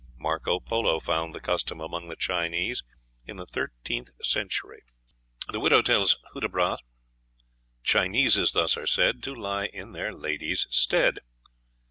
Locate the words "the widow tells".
5.49-6.17